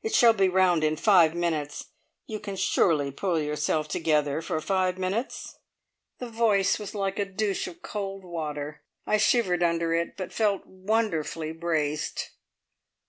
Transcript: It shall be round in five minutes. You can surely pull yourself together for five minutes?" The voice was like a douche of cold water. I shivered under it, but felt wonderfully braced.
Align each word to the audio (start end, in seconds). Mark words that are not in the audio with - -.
It 0.00 0.14
shall 0.14 0.32
be 0.32 0.48
round 0.48 0.84
in 0.84 0.94
five 0.94 1.34
minutes. 1.34 1.86
You 2.28 2.38
can 2.38 2.54
surely 2.54 3.10
pull 3.10 3.40
yourself 3.40 3.88
together 3.88 4.40
for 4.40 4.60
five 4.60 4.96
minutes?" 4.96 5.58
The 6.20 6.28
voice 6.28 6.78
was 6.78 6.94
like 6.94 7.18
a 7.18 7.24
douche 7.24 7.66
of 7.66 7.82
cold 7.82 8.24
water. 8.24 8.82
I 9.08 9.16
shivered 9.16 9.64
under 9.64 9.92
it, 9.92 10.16
but 10.16 10.32
felt 10.32 10.62
wonderfully 10.66 11.50
braced. 11.50 12.30